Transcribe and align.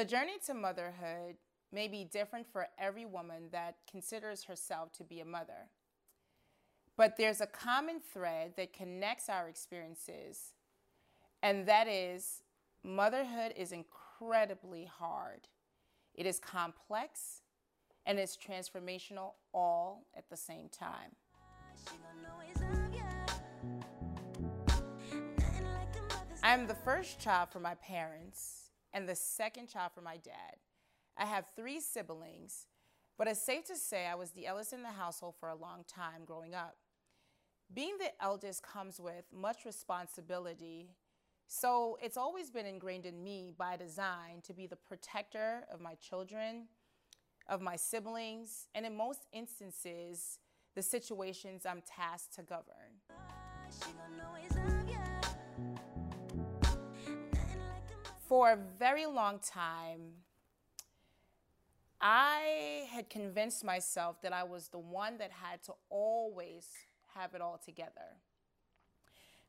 The 0.00 0.06
journey 0.06 0.38
to 0.46 0.54
motherhood 0.54 1.36
may 1.70 1.86
be 1.86 2.04
different 2.04 2.46
for 2.50 2.68
every 2.78 3.04
woman 3.04 3.50
that 3.52 3.76
considers 3.86 4.44
herself 4.44 4.90
to 4.92 5.04
be 5.04 5.20
a 5.20 5.26
mother. 5.26 5.68
But 6.96 7.18
there's 7.18 7.42
a 7.42 7.46
common 7.46 8.00
thread 8.00 8.54
that 8.56 8.72
connects 8.72 9.28
our 9.28 9.46
experiences, 9.46 10.54
and 11.42 11.66
that 11.66 11.86
is 11.86 12.40
motherhood 12.82 13.52
is 13.58 13.72
incredibly 13.72 14.86
hard. 14.86 15.48
It 16.14 16.24
is 16.24 16.38
complex 16.38 17.42
and 18.06 18.18
it's 18.18 18.38
transformational 18.38 19.32
all 19.52 20.06
at 20.16 20.30
the 20.30 20.36
same 20.38 20.70
time. 20.70 21.14
I 26.42 26.54
am 26.54 26.66
the 26.66 26.74
first 26.86 27.20
child 27.20 27.50
for 27.50 27.60
my 27.60 27.74
parents 27.74 28.59
and 28.92 29.08
the 29.08 29.14
second 29.14 29.68
child 29.68 29.92
for 29.94 30.00
my 30.00 30.16
dad. 30.16 30.56
I 31.16 31.26
have 31.26 31.46
three 31.54 31.80
siblings, 31.80 32.66
but 33.18 33.28
it's 33.28 33.44
safe 33.44 33.64
to 33.66 33.76
say 33.76 34.06
I 34.06 34.14
was 34.14 34.30
the 34.30 34.46
eldest 34.46 34.72
in 34.72 34.82
the 34.82 34.88
household 34.88 35.34
for 35.38 35.48
a 35.48 35.54
long 35.54 35.84
time 35.86 36.24
growing 36.24 36.54
up. 36.54 36.76
Being 37.72 37.98
the 37.98 38.10
eldest 38.22 38.62
comes 38.62 38.98
with 38.98 39.24
much 39.32 39.64
responsibility, 39.64 40.90
so 41.46 41.98
it's 42.02 42.16
always 42.16 42.50
been 42.50 42.66
ingrained 42.66 43.06
in 43.06 43.22
me 43.22 43.52
by 43.56 43.76
design 43.76 44.40
to 44.44 44.54
be 44.54 44.66
the 44.66 44.76
protector 44.76 45.64
of 45.72 45.80
my 45.80 45.94
children, 45.96 46.68
of 47.48 47.60
my 47.60 47.76
siblings, 47.76 48.68
and 48.74 48.86
in 48.86 48.96
most 48.96 49.26
instances, 49.32 50.38
the 50.74 50.82
situations 50.82 51.66
I'm 51.66 51.82
tasked 51.86 52.34
to 52.36 52.42
govern. 52.42 53.00
For 58.30 58.52
a 58.52 58.58
very 58.78 59.06
long 59.06 59.40
time, 59.40 60.12
I 62.00 62.86
had 62.92 63.10
convinced 63.10 63.64
myself 63.64 64.22
that 64.22 64.32
I 64.32 64.44
was 64.44 64.68
the 64.68 64.78
one 64.78 65.18
that 65.18 65.32
had 65.32 65.64
to 65.64 65.72
always 65.88 66.68
have 67.16 67.34
it 67.34 67.40
all 67.40 67.58
together. 67.58 68.18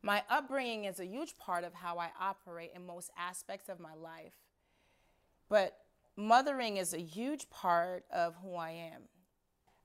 My 0.02 0.24
upbringing 0.32 0.86
is 0.86 1.00
a 1.00 1.06
huge 1.06 1.38
part 1.38 1.64
of 1.64 1.76
how 1.76 2.00
I 2.00 2.10
operate 2.20 2.72
in 2.76 2.84
most 2.88 3.12
aspects 3.16 3.70
of 3.70 3.80
my 3.80 3.94
life. 3.94 4.34
But 5.48 5.78
mothering 6.16 6.78
is 6.78 6.96
a 6.96 7.00
huge 7.00 7.52
part 7.52 8.06
of 8.12 8.34
who 8.42 8.56
I 8.56 8.72
am. 8.72 9.04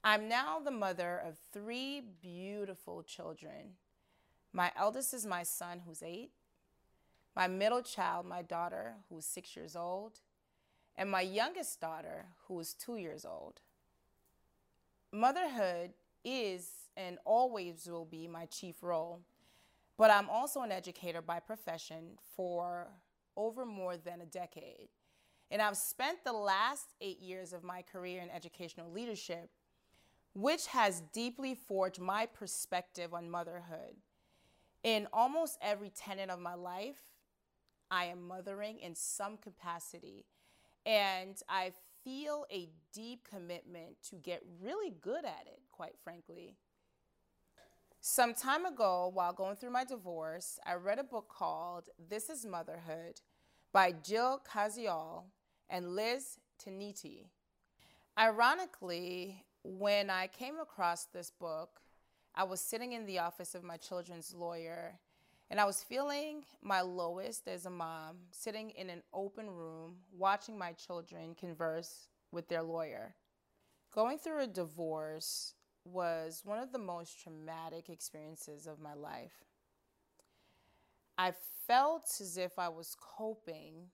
I'm 0.04 0.26
now 0.26 0.58
the 0.58 0.70
mother 0.70 1.20
of 1.22 1.36
three 1.52 2.00
beautiful 2.00 3.02
children. 3.02 3.74
My 4.54 4.72
eldest 4.74 5.12
is 5.12 5.26
my 5.26 5.42
son, 5.42 5.82
who's 5.86 6.02
eight, 6.02 6.30
my 7.36 7.46
middle 7.46 7.82
child, 7.82 8.24
my 8.26 8.40
daughter, 8.40 8.94
who's 9.08 9.26
six 9.26 9.54
years 9.54 9.76
old, 9.76 10.20
and 10.96 11.10
my 11.10 11.20
youngest 11.20 11.80
daughter, 11.80 12.24
who 12.48 12.58
is 12.58 12.72
two 12.72 12.96
years 12.96 13.26
old. 13.26 13.60
Motherhood 15.12 15.92
is 16.24 16.70
and 16.96 17.18
always 17.26 17.86
will 17.86 18.06
be 18.06 18.26
my 18.26 18.46
chief 18.46 18.82
role, 18.82 19.20
but 19.98 20.10
I'm 20.10 20.30
also 20.30 20.62
an 20.62 20.72
educator 20.72 21.20
by 21.20 21.40
profession 21.40 22.18
for 22.34 22.88
over 23.36 23.66
more 23.66 23.98
than 23.98 24.22
a 24.22 24.26
decade. 24.26 24.88
And 25.50 25.60
I've 25.60 25.76
spent 25.76 26.24
the 26.24 26.32
last 26.32 26.94
eight 27.00 27.20
years 27.20 27.52
of 27.52 27.62
my 27.62 27.82
career 27.82 28.22
in 28.22 28.30
educational 28.30 28.90
leadership, 28.90 29.50
which 30.34 30.66
has 30.68 31.02
deeply 31.12 31.54
forged 31.54 32.00
my 32.00 32.26
perspective 32.26 33.14
on 33.14 33.30
motherhood. 33.30 33.96
In 34.82 35.06
almost 35.12 35.58
every 35.60 35.90
tenet 35.90 36.30
of 36.30 36.40
my 36.40 36.54
life, 36.54 37.02
I 37.90 38.06
am 38.06 38.26
mothering 38.26 38.78
in 38.78 38.94
some 38.94 39.36
capacity 39.36 40.26
and 40.84 41.36
I 41.48 41.72
feel 42.04 42.46
a 42.52 42.68
deep 42.92 43.26
commitment 43.28 43.96
to 44.10 44.16
get 44.16 44.42
really 44.62 44.94
good 45.00 45.24
at 45.24 45.46
it, 45.46 45.60
quite 45.72 45.96
frankly. 46.02 46.54
Some 48.00 48.34
time 48.34 48.64
ago, 48.64 49.10
while 49.12 49.32
going 49.32 49.56
through 49.56 49.70
my 49.70 49.84
divorce, 49.84 50.60
I 50.64 50.74
read 50.74 51.00
a 51.00 51.04
book 51.04 51.28
called 51.28 51.88
This 52.08 52.30
is 52.30 52.46
Motherhood 52.46 53.20
by 53.72 53.90
Jill 53.90 54.40
Koziol 54.48 55.24
and 55.68 55.96
Liz 55.96 56.38
Tenety. 56.56 57.26
Ironically, 58.16 59.44
when 59.64 60.08
I 60.08 60.28
came 60.28 60.60
across 60.60 61.06
this 61.06 61.32
book, 61.32 61.80
I 62.36 62.44
was 62.44 62.60
sitting 62.60 62.92
in 62.92 63.06
the 63.06 63.18
office 63.18 63.56
of 63.56 63.64
my 63.64 63.76
children's 63.76 64.32
lawyer 64.32 65.00
and 65.50 65.60
I 65.60 65.64
was 65.64 65.82
feeling 65.82 66.44
my 66.60 66.80
lowest 66.80 67.46
as 67.46 67.66
a 67.66 67.70
mom, 67.70 68.16
sitting 68.30 68.70
in 68.70 68.90
an 68.90 69.02
open 69.12 69.48
room, 69.48 69.96
watching 70.16 70.58
my 70.58 70.72
children 70.72 71.34
converse 71.34 72.08
with 72.32 72.48
their 72.48 72.62
lawyer. 72.62 73.14
Going 73.94 74.18
through 74.18 74.42
a 74.42 74.46
divorce 74.46 75.54
was 75.84 76.42
one 76.44 76.58
of 76.58 76.72
the 76.72 76.78
most 76.78 77.22
traumatic 77.22 77.88
experiences 77.88 78.66
of 78.66 78.80
my 78.80 78.94
life. 78.94 79.44
I 81.16 81.32
felt 81.66 82.10
as 82.20 82.36
if 82.36 82.58
I 82.58 82.68
was 82.68 82.96
coping 83.00 83.86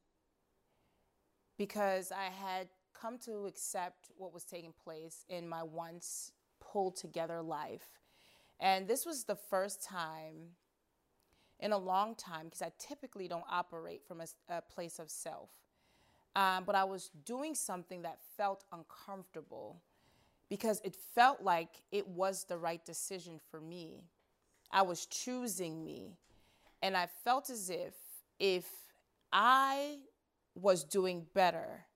because 1.59 2.11
I 2.11 2.31
had 2.31 2.69
come 2.99 3.19
to 3.19 3.47
accept 3.47 4.11
what 4.17 4.33
was 4.33 4.45
taking 4.45 4.73
place 4.85 5.25
in 5.29 5.49
my 5.49 5.63
once 5.63 6.33
pulled 6.61 6.97
together 6.97 7.43
life. 7.43 8.01
And 8.59 8.89
this 8.89 9.05
was 9.05 9.25
the 9.25 9.37
first 9.37 9.83
time 9.85 10.57
in 11.63 11.73
a 11.73 11.79
long 11.79 12.15
time 12.17 12.47
because 12.47 12.61
I 12.61 12.73
typically 12.79 13.29
don't 13.29 13.45
operate 13.49 14.03
from 14.07 14.21
a, 14.21 14.27
a 14.49 14.61
place 14.61 14.99
of 14.99 15.09
self. 15.09 15.49
Um, 16.35 16.65
but 16.65 16.75
I 16.75 16.85
was 16.85 17.11
doing 17.25 17.55
something 17.55 18.03
that 18.03 18.19
felt 18.37 18.65
uncomfortable 18.73 19.81
because 20.49 20.81
it 20.85 20.97
felt 21.15 21.41
like 21.43 21.83
it 21.93 22.07
was 22.07 22.45
the 22.45 22.59
right 22.59 22.85
decision 22.85 23.41
for 23.51 23.61
me. 23.61 24.05
I 24.71 24.83
was 24.83 25.07
choosing 25.07 25.85
me. 25.85 26.19
And 26.83 26.97
I 26.97 27.07
felt 27.25 27.49
as 27.49 27.71
if 27.71 27.95
if 28.41 28.67
I 29.33 29.99
was 30.57 30.83
doing 30.83 31.27
better, 31.33 31.87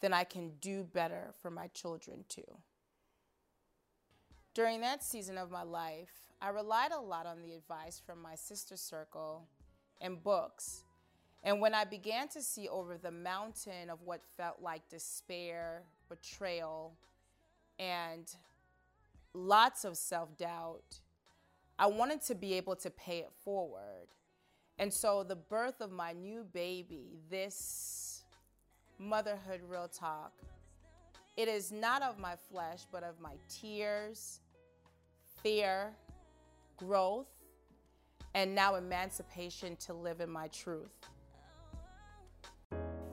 then 0.00 0.12
I 0.12 0.22
can 0.22 0.52
do 0.60 0.84
better 0.84 1.34
for 1.42 1.50
my 1.50 1.66
children 1.68 2.24
too. 2.28 2.58
During 4.54 4.80
that 4.82 5.02
season 5.02 5.36
of 5.36 5.50
my 5.50 5.64
life, 5.64 6.29
I 6.42 6.48
relied 6.48 6.92
a 6.92 7.00
lot 7.00 7.26
on 7.26 7.42
the 7.42 7.54
advice 7.54 8.00
from 8.04 8.22
my 8.22 8.34
sister 8.34 8.76
circle 8.76 9.46
and 10.00 10.22
books. 10.22 10.84
And 11.42 11.60
when 11.60 11.74
I 11.74 11.84
began 11.84 12.28
to 12.28 12.42
see 12.42 12.68
over 12.68 12.96
the 12.96 13.10
mountain 13.10 13.90
of 13.90 13.98
what 14.04 14.22
felt 14.36 14.62
like 14.62 14.88
despair, 14.88 15.82
betrayal, 16.08 16.94
and 17.78 18.24
lots 19.34 19.84
of 19.84 19.96
self 19.96 20.36
doubt, 20.38 21.00
I 21.78 21.86
wanted 21.86 22.22
to 22.22 22.34
be 22.34 22.54
able 22.54 22.76
to 22.76 22.90
pay 22.90 23.18
it 23.18 23.30
forward. 23.44 24.08
And 24.78 24.92
so 24.92 25.22
the 25.22 25.36
birth 25.36 25.80
of 25.82 25.92
my 25.92 26.12
new 26.12 26.44
baby, 26.52 27.18
this 27.30 28.24
motherhood 28.98 29.60
real 29.68 29.88
talk, 29.88 30.32
it 31.36 31.48
is 31.48 31.70
not 31.70 32.02
of 32.02 32.18
my 32.18 32.34
flesh, 32.50 32.80
but 32.90 33.02
of 33.02 33.20
my 33.20 33.34
tears, 33.48 34.40
fear, 35.42 35.92
growth, 36.80 37.28
and 38.34 38.54
now 38.54 38.74
emancipation 38.74 39.76
to 39.76 39.92
live 39.92 40.20
in 40.20 40.30
my 40.30 40.48
truth. 40.48 40.96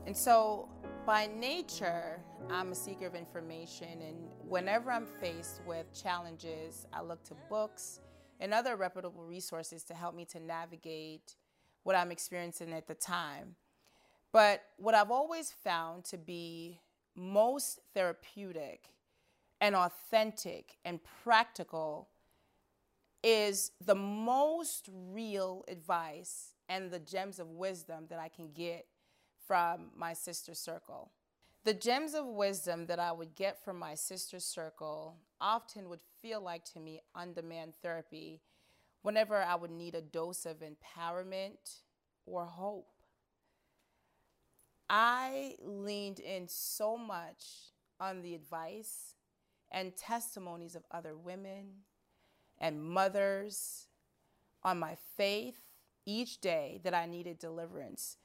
And 0.06 0.16
so, 0.16 0.70
by 1.06 1.28
nature, 1.28 2.20
I'm 2.50 2.72
a 2.72 2.76
seeker 2.76 3.08
of 3.08 3.16
information, 3.16 4.02
and 4.02 4.30
whenever 4.48 4.90
I'm 4.92 5.06
faced 5.06 5.62
with 5.68 5.86
challenges, 5.94 6.88
I 6.94 7.02
look 7.02 7.24
to 7.26 7.34
books 7.50 8.00
and 8.40 8.54
other 8.54 8.76
reputable 8.76 9.24
resources 9.24 9.84
to 9.86 9.94
help 9.94 10.16
me 10.16 10.26
to 10.26 10.40
navigate 10.40 11.36
what 11.84 11.96
I'm 11.96 12.12
experiencing 12.12 12.74
at 12.74 12.88
the 12.88 12.96
time. 12.96 13.56
But 14.32 14.64
what 14.78 14.96
I've 14.96 15.12
always 15.12 15.52
found 15.52 16.06
to 16.06 16.18
be 16.18 16.80
most 17.16 17.80
therapeutic 17.94 18.94
and 19.60 19.76
authentic 19.76 20.78
and 20.86 21.00
practical 21.24 22.10
is 23.24 23.72
the 23.84 23.96
most 23.96 24.90
real 24.92 25.64
advice 25.68 26.54
and 26.70 26.92
the 26.92 27.00
gems 27.00 27.40
of 27.40 27.50
wisdom 27.50 28.06
that 28.10 28.20
I 28.20 28.30
can 28.30 28.52
get 28.52 28.86
from 29.46 29.92
my 29.96 30.14
sister 30.14 30.54
circle. 30.54 31.12
The 31.64 31.74
gems 31.74 32.14
of 32.14 32.26
wisdom 32.26 32.86
that 32.86 33.00
I 33.00 33.12
would 33.12 33.36
get 33.36 33.64
from 33.64 33.78
my 33.78 33.96
sister 33.96 34.40
circle 34.40 35.18
often 35.42 35.90
would 35.90 36.02
feel 36.22 36.42
like 36.42 36.64
to 36.74 36.80
me 36.80 37.02
on 37.14 37.34
demand 37.34 37.74
therapy 37.82 38.42
whenever 39.02 39.36
I 39.36 39.56
would 39.56 39.72
need 39.72 39.96
a 39.96 40.02
dose 40.02 40.46
of 40.46 40.62
empowerment 40.62 41.82
or 42.26 42.46
hope. 42.46 42.88
I 44.90 45.56
leaned 45.62 46.20
in 46.20 46.48
so 46.48 46.98
much 46.98 47.44
on 48.00 48.22
the 48.22 48.36
advice 48.36 49.16
and 49.72 49.96
testimonies 49.96 50.76
of 50.76 50.84
other 50.92 51.18
women 51.18 51.84
and 52.60 52.84
mothers, 52.84 53.88
on 54.64 54.80
my 54.80 54.98
faith 55.16 55.60
each 56.06 56.42
day 56.42 56.80
that 56.84 56.94
I 56.94 57.06
needed 57.06 57.40
deliverance 57.40 58.18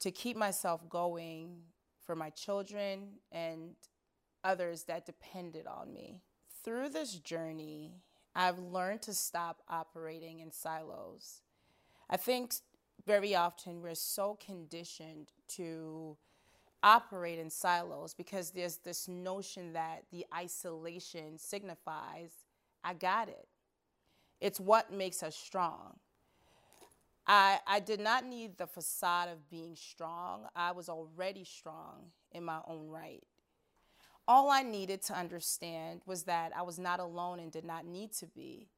to 0.00 0.10
keep 0.10 0.36
myself 0.36 0.88
going 0.88 1.62
for 2.04 2.14
my 2.14 2.30
children 2.30 3.08
and 3.32 3.74
others 4.44 4.84
that 4.84 5.06
depended 5.06 5.66
on 5.66 5.92
me. 5.92 6.22
Through 6.64 6.90
this 6.90 7.14
journey, 7.14 7.94
I've 8.34 8.58
learned 8.58 9.02
to 9.02 9.14
stop 9.14 9.62
operating 9.68 10.40
in 10.40 10.52
silos. 10.52 11.42
I 12.08 12.16
think 12.16 12.54
very 13.06 13.34
often 13.34 13.80
we're 13.82 13.94
so 13.94 14.38
conditioned 14.44 15.32
to 15.48 16.16
operate 16.82 17.38
in 17.38 17.50
silos 17.50 18.14
because 18.14 18.50
there's 18.50 18.78
this 18.78 19.08
notion 19.08 19.72
that 19.74 20.04
the 20.10 20.26
isolation 20.34 21.38
signifies 21.38 22.30
I 22.82 22.94
got 22.94 23.28
it. 23.28 23.46
It's 24.40 24.58
what 24.60 24.92
makes 24.92 25.22
us 25.22 25.36
strong. 25.36 25.98
I, 27.26 27.60
I 27.66 27.80
did 27.80 28.00
not 28.00 28.24
need 28.24 28.56
the 28.58 28.66
facade 28.66 29.28
of 29.28 29.48
being 29.50 29.76
strong. 29.76 30.46
I 30.56 30.72
was 30.72 30.88
already 30.88 31.44
strong 31.44 32.10
in 32.32 32.44
my 32.44 32.60
own 32.66 32.88
right. 32.88 33.22
All 34.26 34.50
I 34.50 34.62
needed 34.62 35.02
to 35.02 35.14
understand 35.14 36.02
was 36.06 36.24
that 36.24 36.52
I 36.56 36.62
was 36.62 36.78
not 36.78 37.00
alone 37.00 37.38
and 37.40 37.52
did 37.52 37.64
not 37.64 37.84
need 37.84 38.12
to 38.14 38.26
be. 38.26 38.68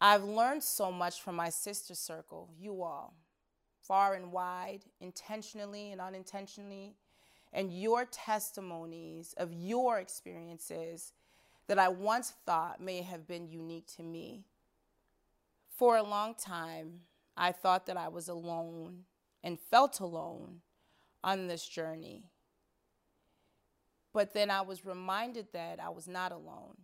I've 0.00 0.24
learned 0.24 0.62
so 0.62 0.90
much 0.90 1.22
from 1.22 1.36
my 1.36 1.48
sister 1.50 1.94
circle, 1.94 2.50
you 2.58 2.82
all, 2.82 3.14
far 3.80 4.14
and 4.14 4.32
wide, 4.32 4.80
intentionally 5.00 5.92
and 5.92 6.00
unintentionally, 6.00 6.94
and 7.52 7.72
your 7.72 8.04
testimonies 8.04 9.34
of 9.36 9.52
your 9.52 9.98
experiences 9.98 11.12
that 11.68 11.78
I 11.78 11.88
once 11.88 12.34
thought 12.44 12.80
may 12.80 13.02
have 13.02 13.26
been 13.26 13.48
unique 13.48 13.86
to 13.96 14.02
me. 14.02 14.44
For 15.76 15.96
a 15.96 16.02
long 16.02 16.34
time, 16.34 17.00
I 17.36 17.50
thought 17.52 17.86
that 17.86 17.96
I 17.96 18.08
was 18.08 18.28
alone 18.28 19.04
and 19.42 19.58
felt 19.58 20.00
alone 20.00 20.60
on 21.22 21.48
this 21.48 21.66
journey. 21.66 22.30
But 24.12 24.32
then 24.32 24.50
I 24.50 24.60
was 24.60 24.86
reminded 24.86 25.48
that 25.52 25.80
I 25.80 25.90
was 25.90 26.06
not 26.06 26.30
alone. 26.30 26.76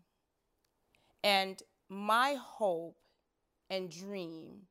And 1.23 1.63
my 1.89 2.37
hope 2.41 2.97
and 3.69 3.89
dream 3.89 4.63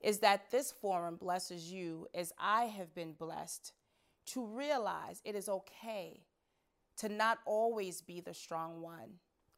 is 0.00 0.18
that 0.20 0.52
this 0.52 0.70
forum 0.70 1.16
blesses 1.16 1.72
you 1.72 2.06
as 2.14 2.32
I 2.38 2.64
have 2.66 2.94
been 2.94 3.14
blessed 3.14 3.72
to 4.26 4.46
realize 4.46 5.20
it 5.24 5.34
is 5.34 5.48
okay 5.48 6.22
to 6.98 7.08
not 7.08 7.38
always 7.44 8.02
be 8.02 8.20
the 8.20 8.34
strong 8.34 8.80
one, 8.80 9.14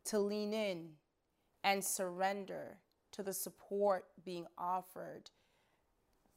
to 0.07 0.19
lean 0.19 0.55
in 0.55 0.93
and 1.63 1.85
surrender 1.85 2.79
to 3.21 3.25
the 3.25 3.33
support 3.35 4.07
being 4.25 4.47
offered 4.57 5.31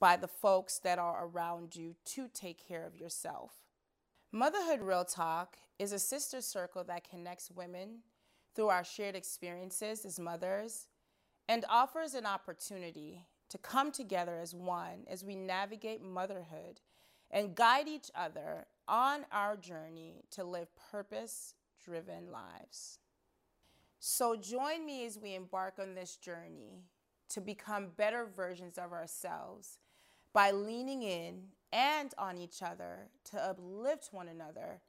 by 0.02 0.18
the 0.18 0.28
folks 0.28 0.80
that 0.80 1.00
are 1.00 1.26
around 1.26 1.78
you 1.78 1.96
to 2.04 2.28
take 2.28 2.68
care 2.68 2.86
of 2.86 2.98
yourself. 2.98 3.54
Motherhood 4.34 4.82
Real 4.82 5.06
Talk 5.06 5.56
is 5.80 5.94
a 5.94 6.00
sister 6.00 6.42
circle 6.42 6.84
that 6.84 7.10
connects 7.10 7.50
women 7.50 8.00
through 8.54 8.68
our 8.68 8.84
shared 8.84 9.16
experiences 9.16 10.04
as 10.04 10.20
mothers 10.20 10.88
and 11.48 11.64
offers 11.70 12.16
an 12.16 12.26
opportunity 12.26 13.24
to 13.50 13.58
come 13.58 13.90
together 13.90 14.38
as 14.42 14.54
one 14.54 15.06
as 15.08 15.24
we 15.24 15.36
navigate 15.36 16.02
motherhood 16.02 16.82
and 17.32 17.56
guide 17.56 17.88
each 17.88 18.12
other 18.14 18.66
on 18.90 19.26
our 19.32 19.56
journey 19.56 20.26
to 20.32 20.44
live 20.44 20.68
purpose 20.92 21.54
driven 21.82 22.30
lives. 22.30 23.00
So, 24.06 24.36
join 24.36 24.86
me 24.86 25.06
as 25.06 25.18
we 25.18 25.34
embark 25.34 25.76
on 25.80 25.96
this 25.96 26.18
journey 26.18 26.84
to 27.30 27.40
become 27.40 27.92
better 27.96 28.26
versions 28.36 28.78
of 28.78 28.92
ourselves 28.92 29.78
by 30.34 30.52
leaning 30.52 31.04
in 31.04 31.44
and 31.72 32.14
on 32.18 32.38
each 32.38 32.62
other 32.62 33.08
to 33.32 33.42
uplift 33.42 34.10
one 34.12 34.28
another 34.28 34.82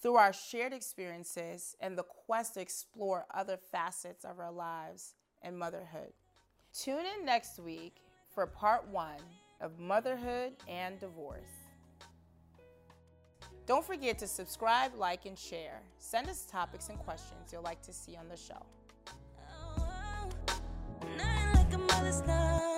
through 0.00 0.14
our 0.14 0.32
shared 0.32 0.72
experiences 0.72 1.76
and 1.80 1.98
the 1.98 2.02
quest 2.02 2.54
to 2.54 2.62
explore 2.62 3.26
other 3.34 3.58
facets 3.58 4.24
of 4.24 4.38
our 4.38 4.50
lives 4.50 5.12
and 5.42 5.58
motherhood. 5.58 6.14
Tune 6.72 7.04
in 7.04 7.26
next 7.26 7.58
week 7.58 7.96
for 8.34 8.46
part 8.46 8.88
one 8.88 9.20
of 9.60 9.78
Motherhood 9.78 10.54
and 10.66 10.98
Divorce. 10.98 11.61
Don't 13.66 13.84
forget 13.84 14.18
to 14.18 14.26
subscribe, 14.26 14.92
like, 14.96 15.24
and 15.26 15.38
share. 15.38 15.80
Send 15.98 16.28
us 16.28 16.44
topics 16.50 16.88
and 16.88 16.98
questions 16.98 17.52
you'll 17.52 17.62
like 17.62 17.82
to 17.82 17.92
see 17.92 18.16
on 18.16 18.28
the 18.28 18.36
show. 18.36 18.64
Oh, 19.38 20.28
oh, 22.28 22.71